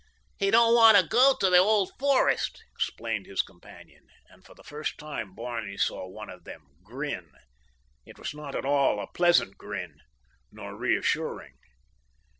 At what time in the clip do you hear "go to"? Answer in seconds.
1.05-1.47